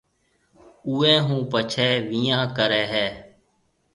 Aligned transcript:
اُوئي 0.87 1.15
هون 1.25 1.41
پڇيَ 1.51 1.89
ويهان 2.07 2.43
ڪريَ 2.57 2.83
هيَ۔ 2.93 3.07